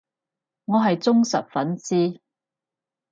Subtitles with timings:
[0.65, 2.19] 我係忠實粉絲